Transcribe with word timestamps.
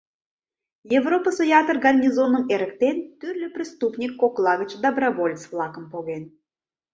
Европысо 0.99 1.43
ятыр 1.59 1.77
гарнизоным 1.85 2.43
эрыктен, 2.53 2.97
тӱрлӧ 3.19 3.47
преступник 3.55 4.11
кокла 4.21 4.53
гыч 4.61 4.71
доброволец-влакым 4.85 5.85
поген. 5.91 6.23